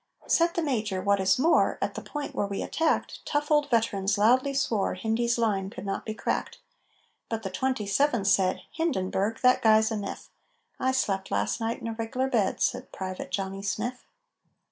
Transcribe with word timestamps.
_Said 0.31 0.55
the 0.55 0.63
Major: 0.63 0.99
"What 0.99 1.19
is 1.19 1.37
more, 1.37 1.77
At 1.79 1.93
the 1.93 2.01
point 2.01 2.33
where 2.33 2.47
we 2.47 2.63
attacked, 2.63 3.23
Tough 3.23 3.51
old 3.51 3.69
veterans 3.69 4.17
loudly 4.17 4.51
swore 4.55 4.95
Hindy's 4.95 5.37
line 5.37 5.69
could 5.69 5.85
not 5.85 6.07
be 6.07 6.15
cracked. 6.15 6.57
But 7.29 7.43
the 7.43 7.51
27th 7.51 8.25
said, 8.25 8.61
'Hindenburg! 8.71 9.41
That 9.43 9.61
guy's 9.61 9.91
a 9.91 9.97
myth!'" 9.97 10.31
_"I 10.81 10.91
slept 10.91 11.29
last 11.29 11.59
night 11.59 11.81
in 11.81 11.87
a 11.87 11.93
reg'lar 11.93 12.29
bed," 12.29 12.59
Said 12.63 12.91
Private 12.91 13.29
Johnny 13.29 13.61
Smith. 13.61 14.03